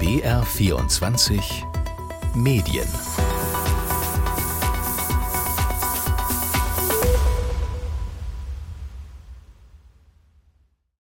[0.00, 1.38] BR24
[2.34, 2.88] Medien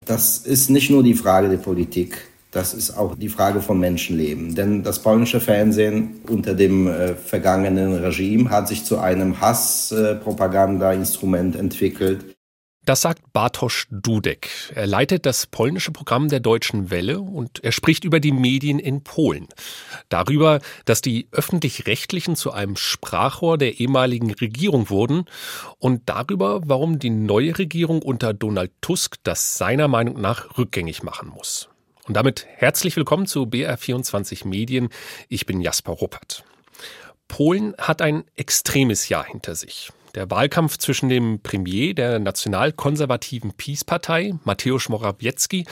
[0.03, 4.55] Das ist nicht nur die Frage der Politik, das ist auch die Frage von Menschenleben.
[4.55, 12.36] Denn das polnische Fernsehen unter dem äh, vergangenen Regime hat sich zu einem Hasspropaganda-Instrument entwickelt.
[12.87, 14.49] Das sagt Bartosz Dudek.
[14.73, 19.03] Er leitet das polnische Programm der Deutschen Welle und er spricht über die Medien in
[19.03, 19.49] Polen.
[20.07, 25.25] Darüber, dass die öffentlich-rechtlichen zu einem Sprachrohr der ehemaligen Regierung wurden
[25.79, 31.27] und darüber, warum die neue Regierung unter Donald Tusk das seiner Meinung nach rückgängig machen
[31.27, 31.67] muss.
[32.05, 34.87] Und damit herzlich willkommen zu BR24 Medien.
[35.27, 36.45] Ich bin Jasper Ruppert.
[37.27, 39.91] Polen hat ein extremes Jahr hinter sich.
[40.17, 45.67] Der Wahlkampf zwischen dem Premier der nationalkonservativen Peace-Partei, Mateusz Morawiecki,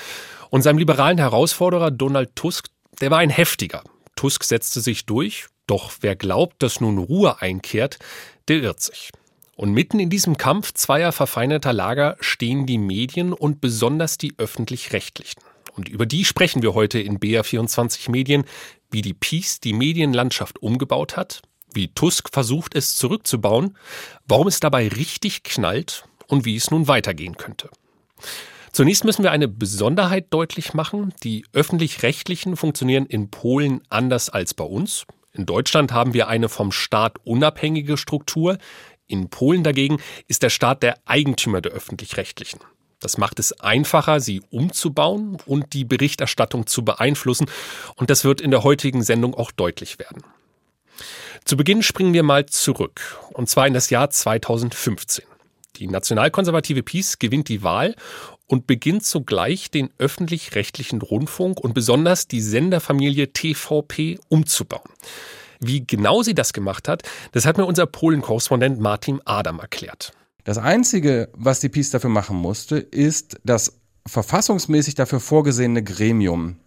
[0.52, 2.68] und seinem liberalen Herausforderer Donald Tusk,
[3.02, 3.82] der war ein heftiger.
[4.16, 7.98] Tusk setzte sich durch, doch wer glaubt, dass nun Ruhe einkehrt,
[8.48, 9.10] der irrt sich.
[9.56, 15.42] Und mitten in diesem Kampf zweier verfeinerter Lager stehen die Medien und besonders die öffentlich-rechtlichen.
[15.74, 18.46] Und über die sprechen wir heute in BR24 Medien,
[18.92, 21.42] wie die Peace die Medienlandschaft umgebaut hat,
[21.76, 23.78] wie Tusk versucht es zurückzubauen,
[24.28, 27.70] warum es dabei richtig knallt und wie es nun weitergehen könnte.
[28.72, 31.14] Zunächst müssen wir eine Besonderheit deutlich machen.
[31.24, 35.06] Die öffentlich-rechtlichen funktionieren in Polen anders als bei uns.
[35.32, 38.58] In Deutschland haben wir eine vom Staat unabhängige Struktur.
[39.08, 42.60] In Polen dagegen ist der Staat der Eigentümer der öffentlich-rechtlichen.
[43.00, 47.46] Das macht es einfacher, sie umzubauen und die Berichterstattung zu beeinflussen.
[47.96, 50.24] Und das wird in der heutigen Sendung auch deutlich werden.
[51.48, 55.24] Zu Beginn springen wir mal zurück, und zwar in das Jahr 2015.
[55.76, 57.94] Die nationalkonservative Peace gewinnt die Wahl
[58.48, 64.90] und beginnt sogleich den öffentlich-rechtlichen Rundfunk und besonders die Senderfamilie TVP umzubauen.
[65.60, 70.14] Wie genau sie das gemacht hat, das hat mir unser Polen-Korrespondent Martin Adam erklärt.
[70.46, 73.78] Das Einzige, was die Peace dafür machen musste, ist das
[74.08, 76.58] verfassungsmäßig dafür vorgesehene Gremium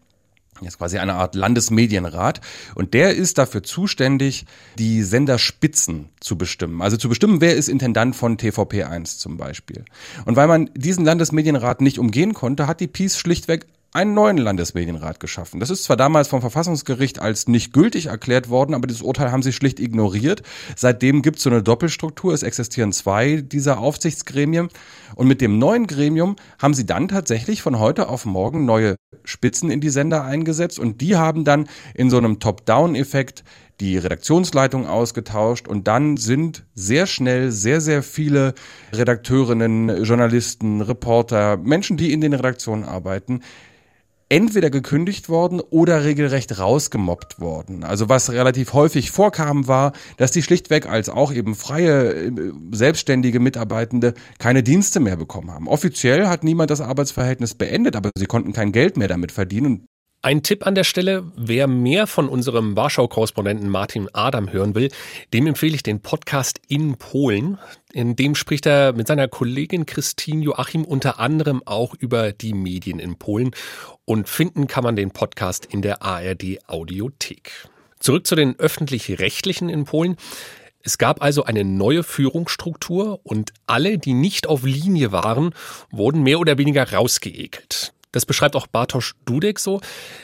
[0.62, 2.40] jetzt quasi eine Art Landesmedienrat
[2.74, 4.46] und der ist dafür zuständig,
[4.78, 6.82] die Senderspitzen zu bestimmen.
[6.82, 9.84] Also zu bestimmen, wer ist Intendant von TVP1 zum Beispiel.
[10.24, 15.18] Und weil man diesen Landesmedienrat nicht umgehen konnte, hat die Peace schlichtweg einen neuen Landesmedienrat
[15.18, 15.60] geschaffen.
[15.60, 19.42] Das ist zwar damals vom Verfassungsgericht als nicht gültig erklärt worden, aber dieses Urteil haben
[19.42, 20.42] sie schlicht ignoriert.
[20.76, 22.34] Seitdem gibt es so eine Doppelstruktur.
[22.34, 24.68] Es existieren zwei dieser Aufsichtsgremien.
[25.14, 29.70] Und mit dem neuen Gremium haben sie dann tatsächlich von heute auf morgen neue Spitzen
[29.70, 33.44] in die Sender eingesetzt und die haben dann in so einem Top-Down-Effekt
[33.80, 38.54] die Redaktionsleitung ausgetauscht und dann sind sehr schnell sehr, sehr viele
[38.92, 43.40] Redakteurinnen, Journalisten, Reporter, Menschen, die in den Redaktionen arbeiten,
[44.28, 47.84] entweder gekündigt worden oder regelrecht rausgemobbt worden.
[47.84, 52.32] Also was relativ häufig vorkam, war, dass die schlichtweg als auch eben freie, äh,
[52.72, 55.68] selbstständige Mitarbeitende keine Dienste mehr bekommen haben.
[55.68, 59.86] Offiziell hat niemand das Arbeitsverhältnis beendet, aber sie konnten kein Geld mehr damit verdienen.
[60.20, 64.90] Ein Tipp an der Stelle, wer mehr von unserem Warschau-Korrespondenten Martin Adam hören will,
[65.32, 67.58] dem empfehle ich den Podcast in Polen.
[67.92, 72.98] In dem spricht er mit seiner Kollegin Christine Joachim unter anderem auch über die Medien
[72.98, 73.52] in Polen.
[74.04, 77.50] Und finden kann man den Podcast in der ARD Audiothek.
[77.98, 80.16] Zurück zu den öffentlich-rechtlichen in Polen.
[80.82, 85.54] Es gab also eine neue Führungsstruktur und alle, die nicht auf Linie waren,
[85.90, 87.94] wurden mehr oder weniger rausgeekelt.
[88.12, 89.80] Das beschreibt auch Bartosz Dudek so.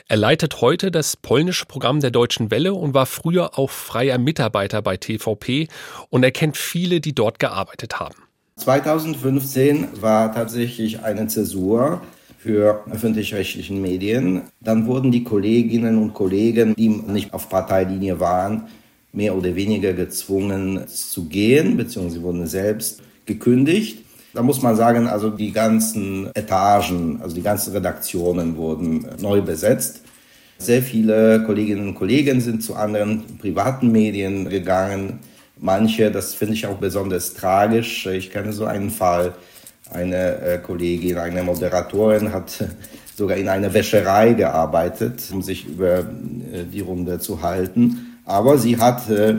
[0.07, 4.81] Er leitet heute das polnische Programm der Deutschen Welle und war früher auch freier Mitarbeiter
[4.81, 5.67] bei TVP
[6.09, 8.15] und er kennt viele, die dort gearbeitet haben.
[8.57, 12.01] 2015 war tatsächlich eine Zäsur
[12.37, 14.43] für öffentlich-rechtlichen Medien.
[14.61, 18.67] Dann wurden die Kolleginnen und Kollegen, die nicht auf Parteilinie waren,
[19.11, 24.04] mehr oder weniger gezwungen zu gehen, beziehungsweise wurden selbst gekündigt.
[24.35, 30.01] Da muss man sagen, also die ganzen Etagen, also die ganzen Redaktionen wurden neu besetzt.
[30.57, 35.19] Sehr viele Kolleginnen und Kollegen sind zu anderen privaten Medien gegangen.
[35.57, 38.05] Manche, das finde ich auch besonders tragisch.
[38.07, 39.33] Ich kenne so einen Fall,
[39.89, 42.65] eine äh, Kollegin, eine Moderatorin hat
[43.15, 48.17] sogar in einer Wäscherei gearbeitet, um sich über äh, die Runde zu halten.
[48.25, 49.35] Aber sie hat äh,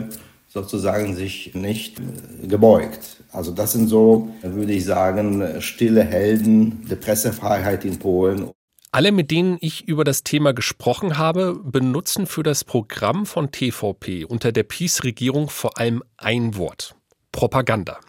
[0.47, 2.01] sozusagen sich nicht
[2.47, 3.23] gebeugt.
[3.31, 8.51] Also das sind so, würde ich sagen, stille Helden der Pressefreiheit in Polen.
[8.91, 14.25] Alle, mit denen ich über das Thema gesprochen habe, benutzen für das Programm von TVP
[14.25, 16.95] unter der Peace-Regierung vor allem ein Wort.
[17.31, 17.99] Propaganda.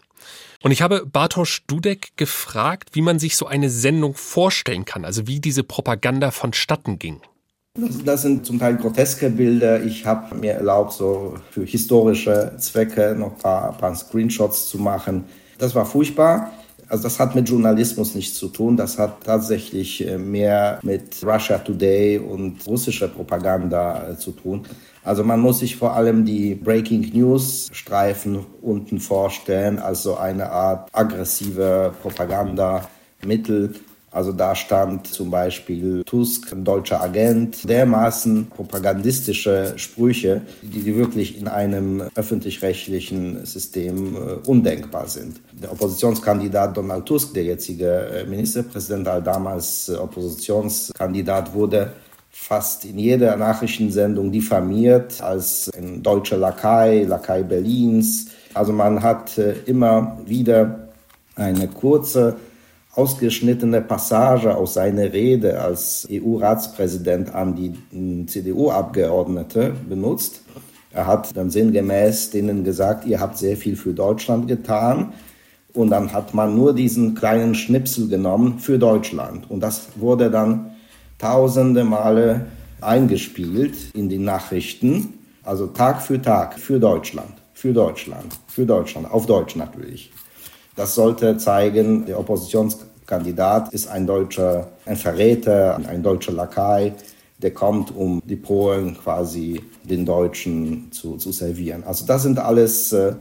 [0.63, 5.27] Und ich habe Bartosz Dudek gefragt, wie man sich so eine Sendung vorstellen kann, also
[5.27, 7.21] wie diese Propaganda vonstatten ging.
[8.05, 9.83] Das, sind zum Teil groteske Bilder.
[9.83, 15.25] Ich habe mir erlaubt, so für historische Zwecke noch ein paar, paar Screenshots zu machen.
[15.57, 16.51] Das war furchtbar.
[16.87, 18.75] Also das hat mit Journalismus nichts zu tun.
[18.75, 24.65] Das hat tatsächlich äh, mehr mit Russia Today und russischer Propaganda äh, zu tun.
[25.03, 30.89] Also man muss sich vor allem die Breaking News Streifen unten vorstellen, also eine Art
[30.91, 33.75] aggressive Propagandamittel
[34.11, 41.37] also da stand zum Beispiel Tusk, ein deutscher Agent, dermaßen propagandistische Sprüche, die, die wirklich
[41.37, 45.39] in einem öffentlich-rechtlichen System äh, undenkbar sind.
[45.51, 51.91] Der Oppositionskandidat Donald Tusk, der jetzige äh, Ministerpräsident, als damals äh, Oppositionskandidat wurde,
[52.31, 58.27] fast in jeder Nachrichtensendung diffamiert als ein deutscher Lakai, Lakai Berlins.
[58.53, 60.87] Also man hat immer wieder
[61.35, 62.37] eine kurze
[62.95, 70.41] ausgeschnittene Passage aus seiner Rede als EU-Ratspräsident an die CDU-Abgeordnete benutzt.
[70.91, 75.13] Er hat dann sinngemäß denen gesagt, ihr habt sehr viel für Deutschland getan.
[75.73, 79.49] Und dann hat man nur diesen kleinen Schnipsel genommen für Deutschland.
[79.51, 80.71] Und das wurde dann
[81.19, 82.47] tausende Male
[82.81, 85.13] eingespielt in die Nachrichten.
[85.43, 90.11] Also Tag für Tag für Deutschland, für Deutschland, für Deutschland, auf Deutsch natürlich.
[90.79, 96.93] Das sollte zeigen, der Oppositionskandidat ist ein deutscher, ein Verräter, ein deutscher Lakai,
[97.39, 101.83] der kommt, um die Polen quasi den Deutschen zu, zu servieren.
[101.83, 103.15] Also das sind alles äh,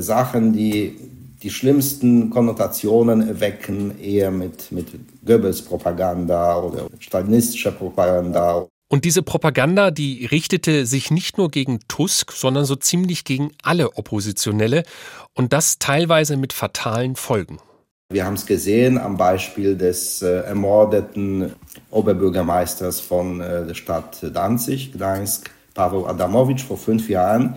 [0.00, 0.98] Sachen, die
[1.40, 4.88] die schlimmsten Konnotationen erwecken, eher mit, mit
[5.24, 8.66] Goebbels Propaganda oder stalinistischer Propaganda.
[8.88, 13.96] Und diese Propaganda, die richtete sich nicht nur gegen Tusk, sondern so ziemlich gegen alle
[13.96, 14.82] Oppositionelle
[15.34, 17.58] und das teilweise mit fatalen Folgen.
[18.10, 21.52] Wir haben es gesehen am Beispiel des äh, ermordeten
[21.90, 27.56] Oberbürgermeisters von äh, der Stadt Danzig, Gdańsk, Paweł Adamowicz, vor fünf Jahren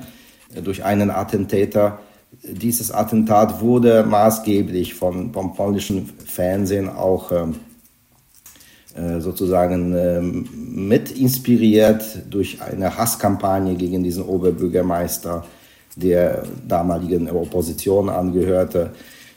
[0.53, 1.99] äh, durch einen Attentäter.
[2.43, 7.70] Dieses Attentat wurde maßgeblich von, vom polnischen Fernsehen auch ähm, äh,
[9.19, 10.49] sozusagen ähm,
[10.87, 15.45] mit inspiriert durch eine Hasskampagne gegen diesen Oberbürgermeister,
[15.95, 18.91] der damaligen Opposition angehörte.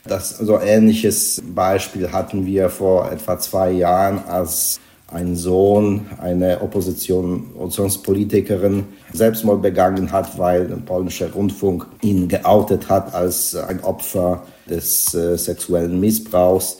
[0.05, 7.51] Das so ähnliches Beispiel hatten wir vor etwa zwei Jahren, als ein Sohn einer Opposition,
[7.55, 15.13] Oppositionspolitikerin Selbstmord begangen hat, weil der polnische Rundfunk ihn geoutet hat als ein Opfer des
[15.13, 16.79] äh, sexuellen Missbrauchs.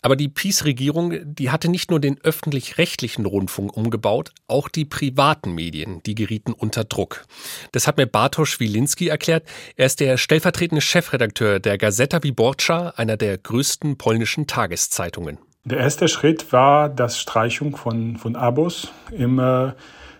[0.00, 6.00] Aber die PiS-Regierung, die hatte nicht nur den öffentlich-rechtlichen Rundfunk umgebaut, auch die privaten Medien,
[6.04, 7.24] die gerieten unter Druck.
[7.72, 9.44] Das hat mir Bartosz Wilinski erklärt.
[9.76, 15.38] Er ist der stellvertretende Chefredakteur der Gazeta Wyborcza, einer der größten polnischen Tageszeitungen.
[15.64, 19.72] Der erste Schritt war das Streichung von, von Abos im äh,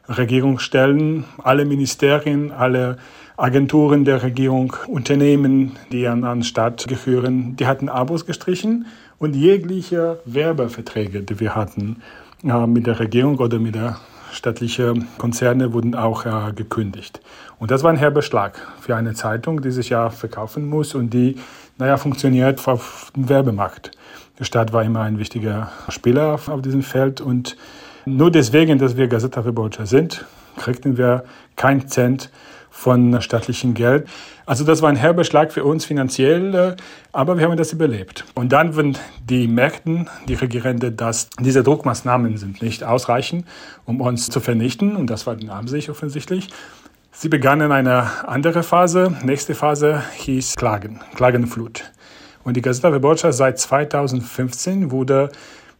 [0.08, 1.24] Regierungsstellen.
[1.42, 2.96] Alle Ministerien, alle
[3.36, 8.86] Agenturen der Regierung, Unternehmen, die an, an Staat gehören, die hatten Abos gestrichen
[9.18, 12.02] und jegliche Werbeverträge, die wir hatten
[12.44, 13.98] äh, mit der Regierung oder mit der
[14.32, 17.20] staatlichen Konzerne, wurden auch äh, gekündigt.
[17.58, 21.10] Und das war ein herber Schlag für eine Zeitung, die sich ja verkaufen muss und
[21.10, 21.36] die,
[21.78, 23.90] naja, funktioniert auf dem Werbemarkt.
[24.38, 27.56] Der Staat war immer ein wichtiger Spieler auf, auf diesem Feld und
[28.04, 30.24] nur deswegen, dass wir Gazeta Wyborcza sind,
[30.56, 31.24] kriegten wir
[31.56, 32.30] keinen Cent
[32.78, 34.06] von staatlichem Geld.
[34.46, 36.76] Also das war ein herber Schlag für uns finanziell, äh,
[37.10, 38.24] aber wir haben das überlebt.
[38.36, 38.96] Und dann, wenn
[39.28, 43.46] die merkten, die Regierenden, dass diese Druckmaßnahmen sind nicht ausreichend,
[43.84, 46.50] um uns zu vernichten, und das war die Absicht offensichtlich,
[47.10, 49.12] sie begannen eine andere Phase.
[49.24, 51.90] Nächste Phase hieß Klagen, Klagenflut.
[52.44, 55.30] Und die Gazeta Wyborcza seit 2015 wurde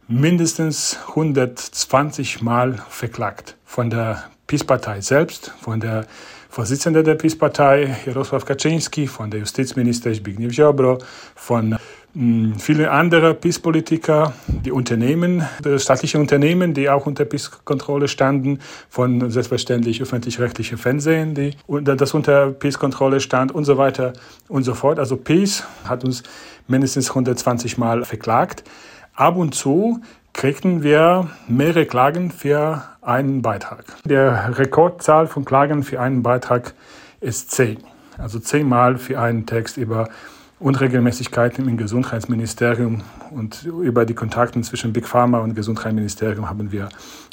[0.09, 6.05] mindestens 120 Mal verklagt von der PiS-Partei selbst, von der
[6.51, 10.97] Vorsitzenden der PiS-Partei, Jarosław Kaczynski, von der Justizminister Zbigniew Ziobro,
[11.35, 11.77] von
[12.15, 18.57] hm, vielen anderen PiS-Politiker, die Unternehmen, die staatliche Unternehmen, die auch unter PiS-Kontrolle standen,
[18.89, 24.13] von selbstverständlich öffentlich-rechtlichen Fernsehen, die das unter PiS-Kontrolle stand und so weiter
[24.47, 24.97] und so fort.
[24.97, 26.23] Also PiS hat uns
[26.67, 28.63] mindestens 120 Mal verklagt.
[29.13, 30.01] Ab und zu
[30.33, 33.85] kriegten wir mehrere Klagen für einen Beitrag.
[34.05, 36.73] Der Rekordzahl von Klagen für einen Beitrag
[37.19, 37.79] ist zehn.
[38.17, 40.09] Also zehnmal für einen Text über
[40.59, 43.01] Unregelmäßigkeiten im Gesundheitsministerium
[43.31, 46.89] und über die Kontakte zwischen Big Pharma und Gesundheitsministerium haben wir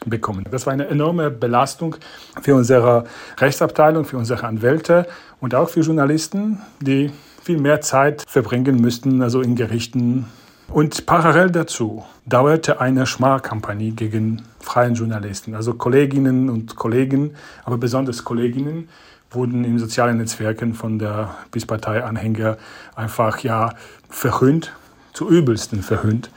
[0.06, 0.45] bekommen.
[0.50, 1.97] Das war eine enorme Belastung
[2.40, 3.04] für unsere
[3.38, 5.09] Rechtsabteilung, für unsere Anwälte
[5.40, 7.11] und auch für Journalisten, die
[7.42, 10.26] viel mehr Zeit verbringen müssten, also in Gerichten
[10.68, 15.54] Und parallel dazu dauerte eine Schmarrkampagne gegen freien Journalisten.
[15.54, 18.88] Also Kolleginnen und Kollegen, aber besonders Kolleginnen,
[19.30, 22.58] wurden in sozialen Netzwerken von der PiS-Partei-Anhänger
[22.94, 23.75] einfach ja
[24.08, 24.73] verhöhnt,
[25.12, 26.30] zu übelsten verhöhnt.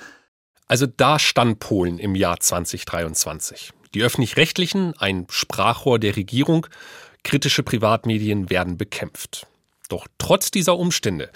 [0.68, 3.72] Also da stand Polen im Jahr 2023.
[3.96, 6.68] Die öffentlich-rechtlichen, ein Sprachrohr der Regierung,
[7.24, 9.48] kritische Privatmedien werden bekämpft.
[9.90, 11.30] Doch trotz dieser Umstände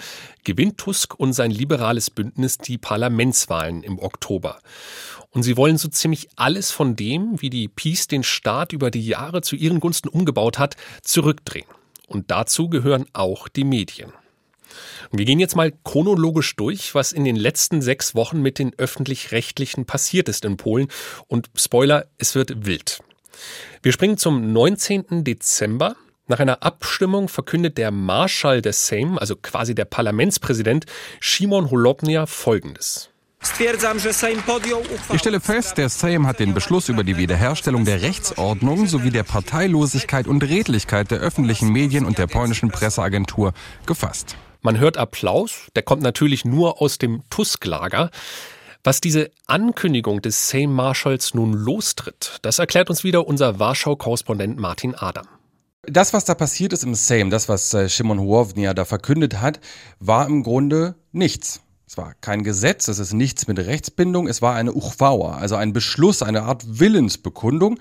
[0.44, 4.60] gewinnt Tusk und sein liberales Bündnis die Parlamentswahlen im Oktober.
[5.32, 9.06] Und sie wollen so ziemlich alles von dem, wie die Peace den Staat über die
[9.06, 11.66] Jahre zu ihren Gunsten umgebaut hat, zurückdrehen.
[12.08, 14.14] Und dazu gehören auch die Medien.
[15.12, 19.86] wir gehen jetzt mal chronologisch durch, was in den letzten sechs Wochen mit den öffentlich-rechtlichen
[19.86, 20.90] passiert ist in Polen.
[21.28, 23.00] Und Spoiler, es wird wild.
[23.82, 25.24] Wir springen zum 19.
[25.24, 25.96] Dezember.
[26.28, 30.86] Nach einer Abstimmung verkündet der Marschall des Sejm, also quasi der Parlamentspräsident
[31.22, 33.10] Szymon Holopnia, Folgendes.
[35.12, 39.24] Ich stelle fest, der Sejm hat den Beschluss über die Wiederherstellung der Rechtsordnung sowie der
[39.24, 43.52] Parteilosigkeit und Redlichkeit der öffentlichen Medien und der polnischen Presseagentur
[43.86, 44.38] gefasst.
[44.62, 48.12] Man hört Applaus, der kommt natürlich nur aus dem Tusk-Lager.
[48.86, 55.28] Was diese Ankündigung des Sejm-Marschalls nun lostritt, das erklärt uns wieder unser Warschau-Korrespondent Martin Adam.
[55.86, 59.60] Das, was da passiert ist im Sejm, das, was äh, Shimon Hołownia da verkündet hat,
[60.00, 61.60] war im Grunde nichts.
[61.86, 65.74] Es war kein Gesetz, es ist nichts mit Rechtsbindung, es war eine Uchwauer, also ein
[65.74, 67.80] Beschluss, eine Art Willensbekundung.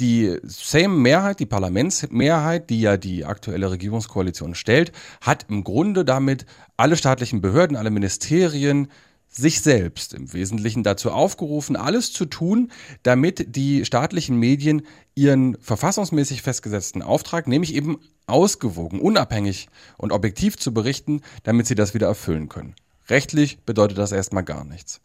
[0.00, 4.90] Die Sejm-Mehrheit, die Parlamentsmehrheit, die ja die aktuelle Regierungskoalition stellt,
[5.20, 6.46] hat im Grunde damit
[6.78, 8.88] alle staatlichen Behörden, alle Ministerien,
[9.32, 12.70] sich selbst im Wesentlichen dazu aufgerufen, alles zu tun,
[13.02, 14.82] damit die staatlichen Medien
[15.14, 21.94] ihren verfassungsmäßig festgesetzten Auftrag, nämlich eben ausgewogen, unabhängig und objektiv zu berichten, damit sie das
[21.94, 22.74] wieder erfüllen können.
[23.08, 25.00] Rechtlich bedeutet das erstmal gar nichts.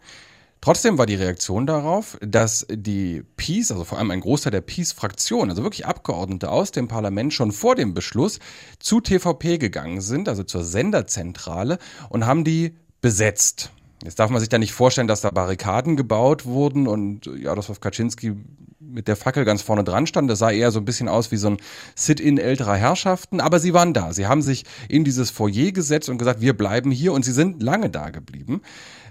[0.59, 5.49] Trotzdem war die Reaktion darauf, dass die Peace, also vor allem ein Großteil der Peace-Fraktion,
[5.49, 8.39] also wirklich Abgeordnete aus dem Parlament schon vor dem Beschluss
[8.79, 11.77] zu TVP gegangen sind, also zur Senderzentrale
[12.09, 13.71] und haben die besetzt.
[14.03, 18.35] Jetzt darf man sich da nicht vorstellen, dass da Barrikaden gebaut wurden und Jaroslaw Kaczynski
[18.79, 20.29] mit der Fackel ganz vorne dran stand.
[20.29, 21.57] Das sah eher so ein bisschen aus wie so ein
[21.95, 24.13] Sit-in älterer Herrschaften, aber sie waren da.
[24.13, 27.61] Sie haben sich in dieses Foyer gesetzt und gesagt, wir bleiben hier und sie sind
[27.61, 28.61] lange da geblieben,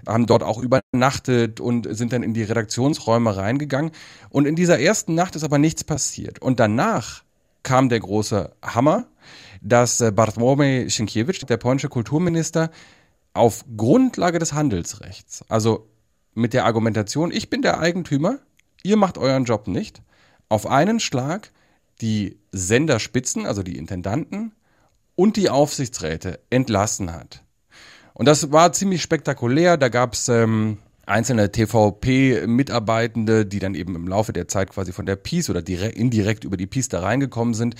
[0.07, 3.91] haben dort auch übernachtet und sind dann in die Redaktionsräume reingegangen.
[4.29, 6.39] Und in dieser ersten Nacht ist aber nichts passiert.
[6.41, 7.23] Und danach
[7.63, 9.07] kam der große Hammer,
[9.61, 12.69] dass äh, Bartłomiej Sienkiewicz, der polnische Kulturminister,
[13.37, 15.87] auf Grundlage des Handelsrechts, also
[16.33, 18.39] mit der Argumentation, ich bin der Eigentümer,
[18.83, 20.01] ihr macht euren Job nicht,
[20.49, 21.51] auf einen Schlag
[22.01, 24.53] die Senderspitzen, also die Intendanten
[25.15, 27.43] und die Aufsichtsräte entlassen hat.
[28.13, 29.77] Und das war ziemlich spektakulär.
[29.77, 35.05] Da gab es ähm, einzelne TVP-Mitarbeitende, die dann eben im Laufe der Zeit quasi von
[35.05, 37.75] der Peace oder direkt, indirekt über die Peace da reingekommen sind,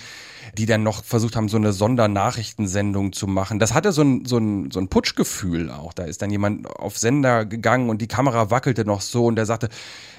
[0.56, 3.58] die dann noch versucht haben, so eine Sondernachrichtensendung zu machen.
[3.58, 5.92] Das hatte so ein, so ein, so ein Putschgefühl auch.
[5.92, 9.46] Da ist dann jemand auf Sender gegangen und die Kamera wackelte noch so und der
[9.46, 9.68] sagte,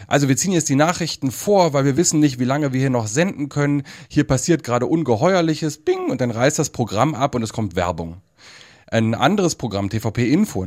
[0.08, 2.90] also wir ziehen jetzt die Nachrichten vor, weil wir wissen nicht, wie lange wir hier
[2.90, 3.84] noch senden können.
[4.08, 8.22] Hier passiert gerade Ungeheuerliches, bing, und dann reißt das Programm ab und es kommt Werbung.
[8.92, 10.66] Ein anderes Programm, TVP Info,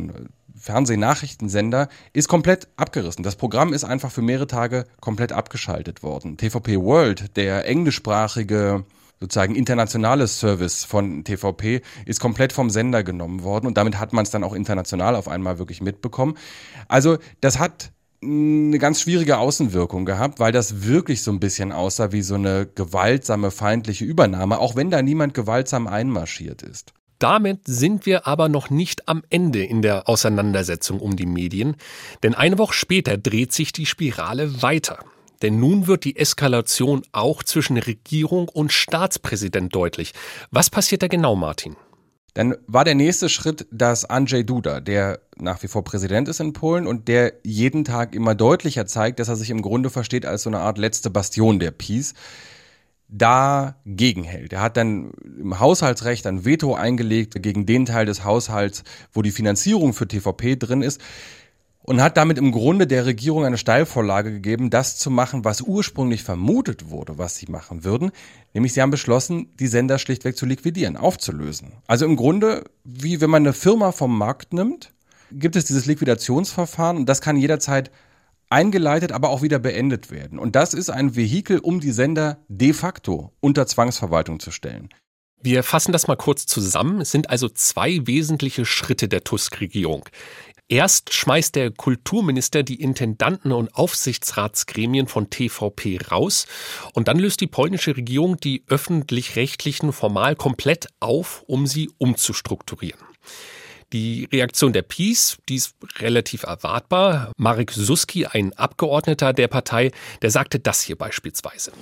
[0.56, 3.24] Fernsehnachrichtensender ist komplett abgerissen.
[3.24, 6.36] Das Programm ist einfach für mehrere Tage komplett abgeschaltet worden.
[6.36, 8.84] TVP World, der englischsprachige
[9.18, 14.24] sozusagen internationale Service von TVP ist komplett vom Sender genommen worden und damit hat man
[14.24, 16.36] es dann auch international auf einmal wirklich mitbekommen.
[16.88, 22.12] Also das hat eine ganz schwierige Außenwirkung gehabt, weil das wirklich so ein bisschen aussah
[22.12, 26.92] wie so eine gewaltsame feindliche Übernahme, auch wenn da niemand gewaltsam einmarschiert ist.
[27.22, 31.76] Damit sind wir aber noch nicht am Ende in der Auseinandersetzung um die Medien,
[32.24, 35.04] denn eine Woche später dreht sich die Spirale weiter.
[35.40, 40.14] Denn nun wird die Eskalation auch zwischen Regierung und Staatspräsident deutlich.
[40.50, 41.76] Was passiert da genau, Martin?
[42.34, 46.52] Dann war der nächste Schritt, dass Andrzej Duda, der nach wie vor Präsident ist in
[46.52, 50.42] Polen und der jeden Tag immer deutlicher zeigt, dass er sich im Grunde versteht als
[50.42, 52.14] so eine Art letzte Bastion der Peace,
[53.12, 54.54] dagegen hält.
[54.54, 59.30] Er hat dann im Haushaltsrecht ein Veto eingelegt gegen den Teil des Haushalts, wo die
[59.30, 61.00] Finanzierung für TVP drin ist
[61.82, 66.22] und hat damit im Grunde der Regierung eine Steilvorlage gegeben, das zu machen, was ursprünglich
[66.22, 68.12] vermutet wurde, was sie machen würden.
[68.54, 71.72] Nämlich sie haben beschlossen, die Sender schlichtweg zu liquidieren, aufzulösen.
[71.86, 74.92] Also im Grunde, wie wenn man eine Firma vom Markt nimmt,
[75.30, 77.90] gibt es dieses Liquidationsverfahren und das kann jederzeit
[78.52, 80.38] eingeleitet, aber auch wieder beendet werden.
[80.38, 84.88] Und das ist ein Vehikel, um die Sender de facto unter Zwangsverwaltung zu stellen.
[85.42, 87.00] Wir fassen das mal kurz zusammen.
[87.00, 90.04] Es sind also zwei wesentliche Schritte der Tusk-Regierung.
[90.68, 96.46] Erst schmeißt der Kulturminister die Intendanten und Aufsichtsratsgremien von TVP raus
[96.94, 103.00] und dann löst die polnische Regierung die öffentlich-rechtlichen formal komplett auf, um sie umzustrukturieren.
[103.92, 107.32] Die Reaktion der Peace, die ist relativ erwartbar.
[107.36, 109.90] Marek Suski, ein Abgeordneter der Partei,
[110.22, 111.72] der sagte das hier beispielsweise.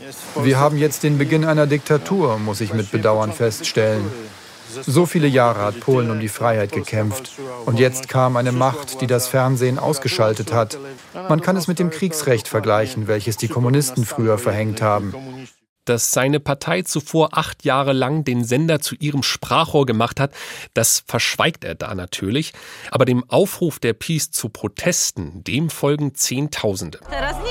[0.43, 4.05] Wir haben jetzt den Beginn einer Diktatur, muss ich mit Bedauern feststellen.
[4.87, 7.33] So viele Jahre hat Polen um die Freiheit gekämpft.
[7.67, 10.79] Und jetzt kam eine Macht, die das Fernsehen ausgeschaltet hat.
[11.29, 15.15] Man kann es mit dem Kriegsrecht vergleichen, welches die Kommunisten früher verhängt haben
[15.91, 20.33] dass seine Partei zuvor acht Jahre lang den Sender zu ihrem Sprachrohr gemacht hat,
[20.73, 22.53] das verschweigt er da natürlich.
[22.91, 27.01] Aber dem Aufruf der Peace zu Protesten, dem folgen Zehntausende.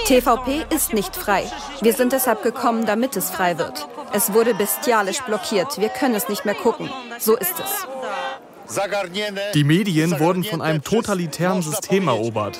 [0.05, 1.43] TVP ist nicht frei.
[1.81, 3.87] Wir sind deshalb gekommen, damit es frei wird.
[4.13, 5.79] Es wurde bestialisch blockiert.
[5.79, 6.89] Wir können es nicht mehr gucken.
[7.19, 7.87] So ist es.
[9.53, 12.57] Die Medien wurden von einem totalitären System erobert.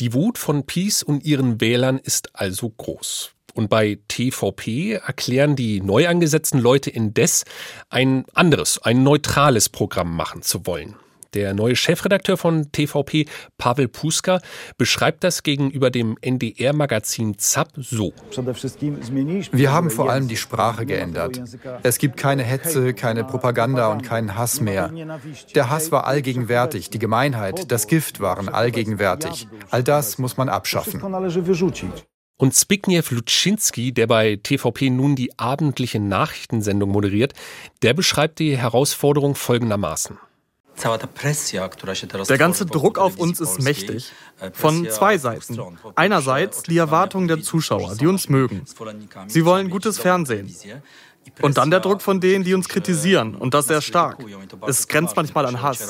[0.00, 3.32] Die Wut von Peace und ihren Wählern ist also groß.
[3.54, 7.44] Und bei TVP erklären die neu angesetzten Leute indes,
[7.88, 10.96] ein anderes, ein neutrales Programm machen zu wollen.
[11.34, 13.26] Der neue Chefredakteur von TVP,
[13.56, 14.40] Pavel Puska,
[14.78, 18.12] beschreibt das gegenüber dem NDR-Magazin ZAP so.
[19.52, 21.40] Wir haben vor allem die Sprache geändert.
[21.84, 24.90] Es gibt keine Hetze, keine Propaganda und keinen Hass mehr.
[25.54, 29.46] Der Hass war allgegenwärtig, die Gemeinheit, das Gift waren allgegenwärtig.
[29.70, 31.00] All das muss man abschaffen.
[32.40, 37.34] Und Zbigniew Luczynski, der bei TVP nun die abendliche Nachrichtensendung moderiert,
[37.82, 40.16] der beschreibt die Herausforderung folgendermaßen.
[40.82, 44.10] Der ganze Druck auf uns ist mächtig.
[44.54, 45.60] Von zwei Seiten.
[45.96, 48.64] Einerseits die Erwartungen der Zuschauer, die uns mögen.
[49.26, 50.56] Sie wollen gutes Fernsehen.
[51.42, 53.34] Und dann der Druck von denen, die uns kritisieren.
[53.34, 54.16] Und das sehr stark.
[54.66, 55.86] Es grenzt manchmal an Hass.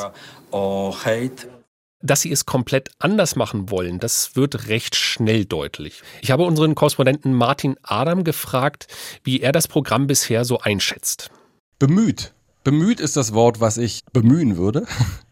[2.02, 6.02] Dass sie es komplett anders machen wollen, das wird recht schnell deutlich.
[6.23, 8.87] Ich habe unseren Korrespondenten Martin Adam gefragt,
[9.23, 11.31] wie er das Programm bisher so einschätzt.
[11.79, 12.33] Bemüht.
[12.64, 14.87] Bemüht ist das Wort, was ich bemühen würde.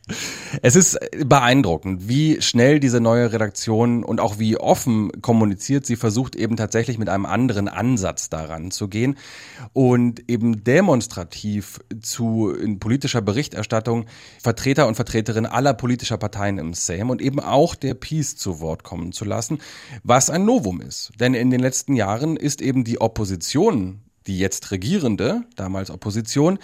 [0.62, 5.86] Es ist beeindruckend, wie schnell diese neue Redaktion und auch wie offen kommuniziert.
[5.86, 9.18] Sie versucht eben tatsächlich mit einem anderen Ansatz daran zu gehen
[9.72, 14.06] und eben demonstrativ zu in politischer Berichterstattung
[14.42, 18.84] Vertreter und Vertreterinnen aller politischer Parteien im Sejm und eben auch der Peace zu Wort
[18.84, 19.58] kommen zu lassen,
[20.02, 21.12] was ein Novum ist.
[21.20, 26.58] Denn in den letzten Jahren ist eben die Opposition, die jetzt Regierende, damals Opposition,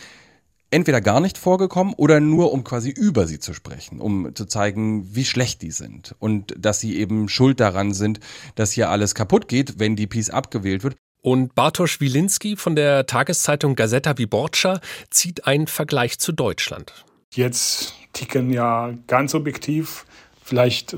[0.75, 5.15] entweder gar nicht vorgekommen oder nur um quasi über sie zu sprechen, um zu zeigen,
[5.15, 8.21] wie schlecht die sind und dass sie eben schuld daran sind,
[8.57, 10.97] dass hier alles kaputt geht, wenn die Peace abgewählt wird.
[11.23, 17.05] Und Bartosz Wilinski von der Tageszeitung Gazeta Wyborcza zieht einen Vergleich zu Deutschland.
[17.33, 20.05] Jetzt ticken ja ganz objektiv,
[20.43, 20.97] vielleicht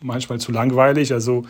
[0.00, 1.12] manchmal zu langweilig.
[1.12, 1.44] Also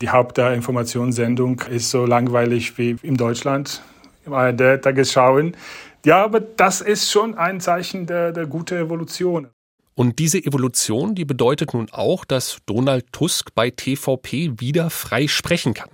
[0.00, 3.80] die Haupt der Informationssendung ist so langweilig wie in Deutschland,
[4.26, 5.56] im ARD Tagesschauen.
[6.04, 9.48] Ja, aber das ist schon ein Zeichen der, der guten Evolution.
[9.94, 15.74] Und diese Evolution, die bedeutet nun auch, dass Donald Tusk bei TVP wieder frei sprechen
[15.74, 15.90] kann.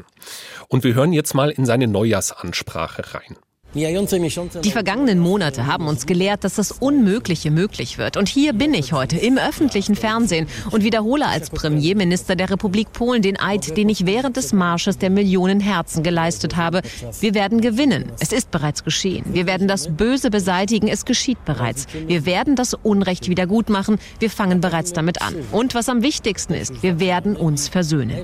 [0.69, 3.37] Und wir hören jetzt mal in seine Neujahrsansprache rein.
[3.75, 8.17] Die vergangenen Monate haben uns gelehrt, dass das Unmögliche möglich wird.
[8.17, 13.21] Und hier bin ich heute im öffentlichen Fernsehen und wiederhole als Premierminister der Republik Polen
[13.21, 16.81] den Eid, den ich während des Marsches der Millionen Herzen geleistet habe.
[17.21, 18.11] Wir werden gewinnen.
[18.21, 19.25] Es ist bereits geschehen.
[19.33, 20.89] Wir werden das Böse beseitigen.
[20.89, 21.87] Es geschieht bereits.
[22.07, 23.99] Wir werden das Unrecht wieder gut machen.
[24.19, 25.35] Wir fangen bereits damit an.
[25.53, 28.17] Und was am wichtigsten ist, wir werden uns versöhnen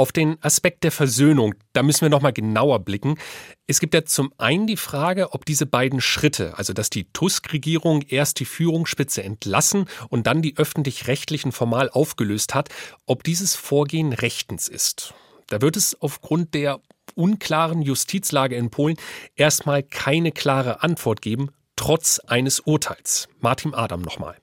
[0.00, 3.18] auf den Aspekt der Versöhnung, da müssen wir nochmal genauer blicken.
[3.66, 8.00] Es gibt ja zum einen die Frage, ob diese beiden Schritte, also dass die Tusk-Regierung
[8.08, 12.70] erst die Führungsspitze entlassen und dann die öffentlich-rechtlichen formal aufgelöst hat,
[13.04, 15.12] ob dieses Vorgehen rechtens ist.
[15.48, 16.80] Da wird es aufgrund der
[17.14, 18.96] unklaren Justizlage in Polen
[19.36, 23.28] erstmal keine klare Antwort geben, trotz eines Urteils.
[23.40, 24.38] Martin Adam nochmal.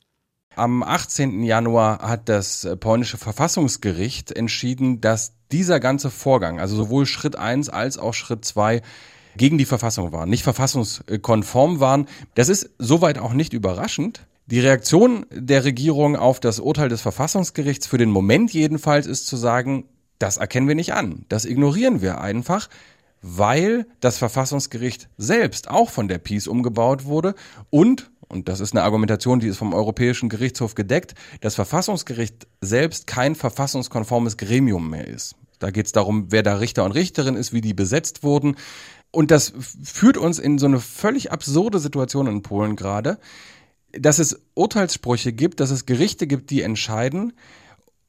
[0.57, 1.43] Am 18.
[1.43, 7.99] Januar hat das polnische Verfassungsgericht entschieden, dass dieser ganze Vorgang, also sowohl Schritt eins als
[7.99, 8.81] auch Schritt zwei
[9.35, 12.07] gegen die Verfassung waren, nicht verfassungskonform waren.
[12.33, 14.25] Das ist soweit auch nicht überraschend.
[14.47, 19.37] Die Reaktion der Regierung auf das Urteil des Verfassungsgerichts für den Moment jedenfalls ist zu
[19.37, 19.85] sagen,
[20.17, 22.67] das erkennen wir nicht an, das ignorieren wir einfach,
[23.21, 27.35] weil das Verfassungsgericht selbst auch von der Peace umgebaut wurde
[27.69, 33.07] und und das ist eine Argumentation, die ist vom Europäischen Gerichtshof gedeckt, das Verfassungsgericht selbst
[33.07, 35.35] kein verfassungskonformes Gremium mehr ist.
[35.59, 38.57] Da geht es darum, wer da Richter und Richterin ist, wie die besetzt wurden.
[39.11, 43.17] Und das führt uns in so eine völlig absurde Situation in Polen gerade.
[43.93, 47.33] dass es Urteilssprüche gibt, dass es Gerichte gibt, die entscheiden.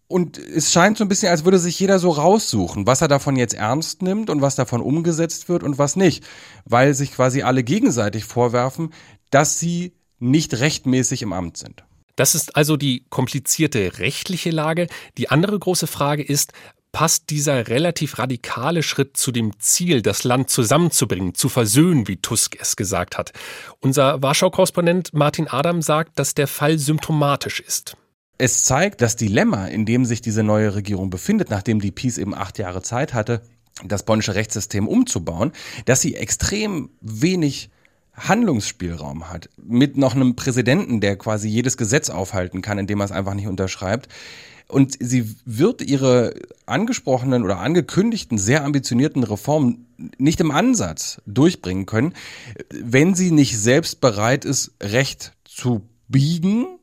[0.08, 3.36] Und es scheint so ein bisschen, als würde sich jeder so raussuchen, was er davon
[3.36, 6.24] jetzt ernst nimmt und was davon umgesetzt wird und was nicht.
[6.64, 8.94] Weil sich quasi alle gegenseitig vorwerfen,
[9.30, 11.84] dass sie nicht rechtmäßig im Amt sind.
[12.16, 14.88] Das ist also die komplizierte rechtliche Lage.
[15.18, 16.52] Die andere große Frage ist,
[16.90, 22.56] passt dieser relativ radikale Schritt zu dem Ziel, das Land zusammenzubringen, zu versöhnen, wie Tusk
[22.58, 23.32] es gesagt hat.
[23.80, 27.96] Unser Warschau-Korrespondent Martin Adam sagt, dass der Fall symptomatisch ist.
[28.38, 32.34] Es zeigt das Dilemma, in dem sich diese neue Regierung befindet, nachdem die Peace eben
[32.34, 33.42] acht Jahre Zeit hatte,
[33.84, 35.52] das polnische Rechtssystem umzubauen,
[35.84, 37.70] dass sie extrem wenig
[38.14, 43.12] Handlungsspielraum hat, mit noch einem Präsidenten, der quasi jedes Gesetz aufhalten kann, indem er es
[43.12, 44.08] einfach nicht unterschreibt,
[44.68, 46.34] und sie wird ihre
[46.66, 49.86] angesprochenen oder angekündigten, sehr ambitionierten Reformen
[50.18, 52.12] nicht im Ansatz durchbringen können,
[52.70, 56.77] wenn sie nicht selbst bereit ist, Recht zu biegen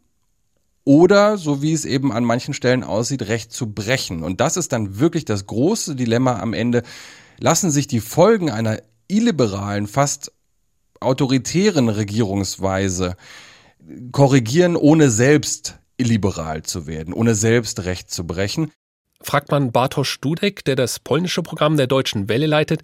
[0.86, 4.24] oder, so wie es eben an manchen Stellen aussieht, Recht zu brechen.
[4.24, 6.84] Und das ist dann wirklich das große Dilemma am Ende.
[7.40, 10.32] Lassen sich die Folgen einer illiberalen, fast
[11.00, 13.18] autoritären Regierungsweise
[14.12, 18.72] korrigieren, ohne selbst illiberal zu werden, ohne selbst Recht zu brechen.
[19.22, 22.82] Fragt man Bartosz Dudek, der das polnische Programm der Deutschen Welle leitet,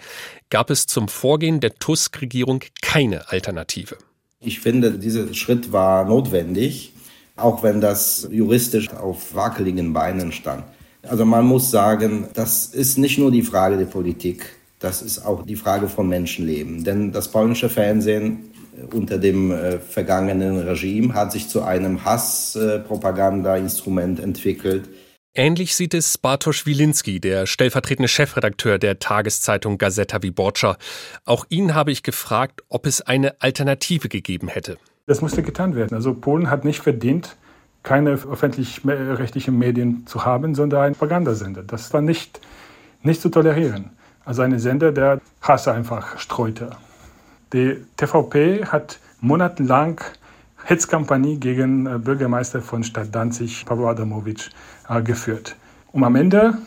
[0.49, 3.97] gab es zum Vorgehen der Tusk-Regierung keine Alternative.
[4.39, 6.93] Ich finde, dieser Schritt war notwendig,
[7.35, 10.63] auch wenn das juristisch auf wackeligen Beinen stand.
[11.03, 14.45] Also man muss sagen, das ist nicht nur die Frage der Politik,
[14.79, 16.83] das ist auch die Frage von Menschenleben.
[16.83, 18.51] Denn das polnische Fernsehen
[18.93, 24.89] unter dem äh, vergangenen Regime, hat sich zu einem Hasspropagandainstrument äh, entwickelt.
[25.33, 30.77] Ähnlich sieht es Bartosz Wilinski, der stellvertretende Chefredakteur der Tageszeitung Gazeta Wyborcza.
[31.23, 34.77] Auch ihn habe ich gefragt, ob es eine Alternative gegeben hätte.
[35.11, 35.93] Das musste getan werden.
[35.93, 37.35] Also Polen hat nicht verdient,
[37.83, 41.63] keine öffentlich-rechtlichen Medien zu haben, sondern einen Propagandasender.
[41.63, 42.39] Das war nicht,
[43.03, 43.89] nicht zu tolerieren.
[44.23, 46.69] Also ein Sender, der Hass einfach streute.
[47.51, 49.99] Die TVP hat monatelang
[50.63, 54.49] Hetzkampagne gegen äh, Bürgermeister von Stadt Danzig, Pavel Adamovic,
[54.87, 55.57] äh, geführt.
[55.91, 56.57] Und am Ende,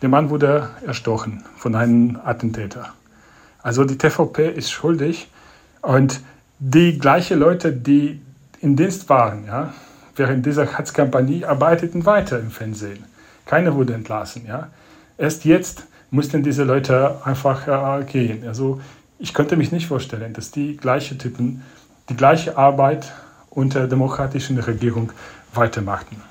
[0.00, 2.94] der Mann wurde erstochen von einem Attentäter.
[3.62, 5.28] Also die TVP ist schuldig
[5.82, 6.22] und
[6.64, 8.20] die gleichen Leute, die
[8.60, 9.74] im Dienst waren, ja,
[10.14, 13.04] während dieser Hetzkampagne, arbeiteten weiter im Fernsehen.
[13.46, 14.46] Keiner wurde entlassen.
[14.46, 14.70] Ja.
[15.18, 18.46] Erst jetzt mussten diese Leute einfach äh, gehen.
[18.46, 18.80] Also
[19.18, 21.62] ich könnte mich nicht vorstellen, dass die gleichen Typen
[22.08, 23.12] die gleiche Arbeit
[23.50, 25.10] unter demokratischen Regierung
[25.54, 26.22] weitermachten.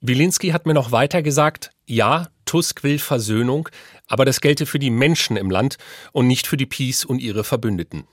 [0.00, 3.68] Wilinski hat mir noch weiter gesagt, ja, Tusk will Versöhnung,
[4.06, 5.78] aber das gelte für die Menschen im Land
[6.12, 8.04] und nicht für die Peace und ihre Verbündeten.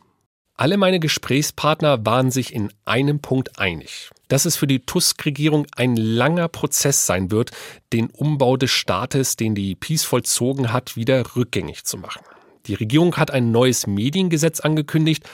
[0.60, 5.96] Alle meine Gesprächspartner waren sich in einem Punkt einig, dass es für die Tusk-Regierung ein
[5.96, 7.52] langer Prozess sein wird,
[7.94, 12.24] den Umbau des Staates, den die Peace vollzogen hat, wieder rückgängig zu machen.
[12.66, 15.30] Die Regierung hat ein neues Mediengesetz angekündigt,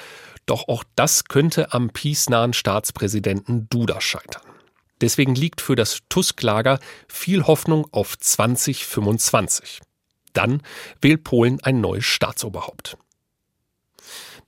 [0.45, 4.43] doch auch das könnte am peace-nahen Staatspräsidenten Duda scheitern.
[4.99, 9.79] Deswegen liegt für das Tusk-Lager viel Hoffnung auf 2025.
[10.33, 10.61] Dann
[11.01, 12.97] wählt Polen ein neues Staatsoberhaupt.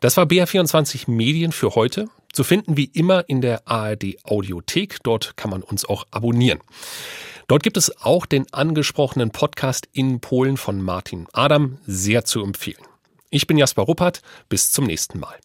[0.05, 2.09] Das war BR24 Medien für heute.
[2.31, 5.01] Zu finden wie immer in der ARD Audiothek.
[5.01, 6.59] Dort kann man uns auch abonnieren.
[7.47, 12.83] Dort gibt es auch den angesprochenen Podcast in Polen von Martin Adam, sehr zu empfehlen.
[13.31, 15.39] Ich bin Jasper Ruppert, bis zum nächsten Mal.